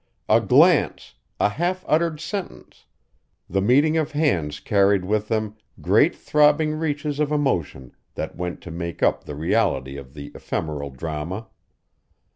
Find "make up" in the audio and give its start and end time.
8.71-9.25